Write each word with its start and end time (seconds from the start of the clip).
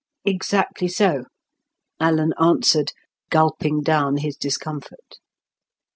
"Exactly 0.25 0.87
so," 0.87 1.25
Alan 1.99 2.33
answered, 2.41 2.91
gulping 3.29 3.81
down 3.83 4.17
his 4.17 4.35
discomfort. 4.35 5.19